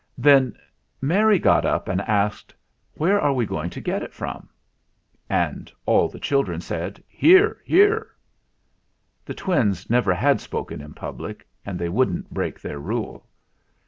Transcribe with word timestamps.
Then 0.17 0.55
Mary 0.99 1.37
got 1.37 1.63
up 1.63 1.87
and 1.87 2.01
asked: 2.01 2.55
"Where 2.95 3.21
are 3.21 3.33
we 3.33 3.45
going 3.45 3.69
to 3.69 3.79
get 3.79 4.01
it 4.01 4.15
from?" 4.15 4.49
And 5.45 5.71
all 5.85 6.09
the 6.09 6.19
children 6.19 6.59
said: 6.59 7.03
"Hear, 7.07 7.59
hear!" 7.63 8.07
The 9.27 9.35
twins 9.35 9.91
never 9.91 10.15
had 10.15 10.41
spoken 10.41 10.81
in 10.81 10.95
public, 10.95 11.47
and 11.63 11.77
they 11.77 11.87
wouldn't 11.89 12.33
break 12.33 12.59
their 12.59 12.79
rule. 12.79 13.27